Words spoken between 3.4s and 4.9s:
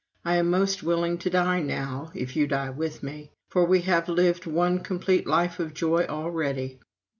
for we have lived one